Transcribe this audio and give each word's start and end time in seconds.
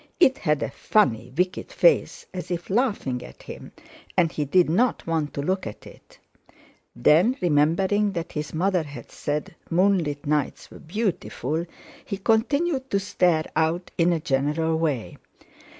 It 0.19 0.39
had 0.39 0.63
a 0.63 0.71
funny, 0.71 1.31
wicked 1.37 1.71
face, 1.71 2.25
as 2.33 2.49
if 2.49 2.71
laughing 2.71 3.23
at 3.23 3.43
him, 3.43 3.71
and 4.17 4.31
he 4.31 4.45
did 4.45 4.67
not 4.67 5.05
want 5.05 5.31
to 5.35 5.43
look 5.43 5.67
at 5.67 5.85
it. 5.85 6.17
Then, 6.95 7.37
remembering 7.39 8.13
that 8.13 8.31
his 8.31 8.51
mother 8.51 8.81
had 8.81 9.11
said 9.11 9.53
moonlit 9.69 10.25
nights 10.25 10.71
were 10.71 10.79
beautiful, 10.79 11.67
he 12.03 12.17
continued 12.17 12.89
to 12.89 12.99
stare 12.99 13.45
out 13.55 13.91
in 13.95 14.11
a 14.11 14.19
general 14.19 14.79
way. 14.79 15.19